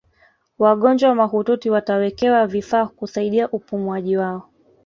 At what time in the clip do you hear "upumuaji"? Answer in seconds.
3.49-4.17